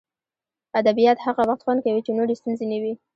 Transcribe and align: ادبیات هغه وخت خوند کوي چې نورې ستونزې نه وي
ادبیات 0.79 1.17
هغه 1.25 1.41
وخت 1.49 1.61
خوند 1.65 1.79
کوي 1.85 2.01
چې 2.05 2.11
نورې 2.17 2.33
ستونزې 2.39 2.65
نه 2.71 2.77
وي 2.83 2.93